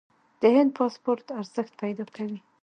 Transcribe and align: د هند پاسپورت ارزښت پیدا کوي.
د 0.41 0.43
هند 0.55 0.71
پاسپورت 0.77 1.25
ارزښت 1.39 1.73
پیدا 1.83 2.05
کوي. 2.15 2.39